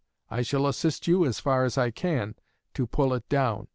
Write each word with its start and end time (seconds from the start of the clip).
I 0.31 0.41
shall 0.41 0.65
assist 0.65 1.05
you, 1.05 1.25
as 1.27 1.39
far 1.39 1.63
as 1.63 1.77
I 1.77 1.91
can, 1.91 2.33
to 2.73 2.87
pull 2.87 3.13
it 3.13 3.29
down. 3.29 3.67